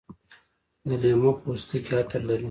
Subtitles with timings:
[0.87, 2.39] د لیمو پوستکي عطر لري.